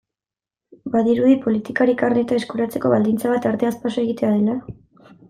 Badirudi 0.93 1.35
politikari 1.43 1.95
karneta 2.01 2.39
eskuratzeko 2.41 2.93
baldintza 2.95 3.35
bat 3.35 3.47
arteaz 3.51 3.73
paso 3.85 4.03
egitea 4.05 4.33
dela? 4.39 4.57